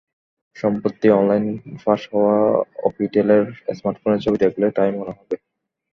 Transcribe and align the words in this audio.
সম্প্রতি 0.55 1.07
অনলাইনে 1.11 1.53
ফাঁস 1.83 2.01
হওয়া 2.11 2.37
অকিটেলের 2.83 3.43
স্মার্টফোনের 3.77 4.23
ছবি 4.25 4.37
দেখলে 4.45 4.65
তাই 4.77 4.91
মনে 4.97 5.13
হবে। 5.17 5.35